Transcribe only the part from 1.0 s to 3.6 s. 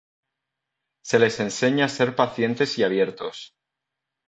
Se les enseña a ser pacientes y abiertos.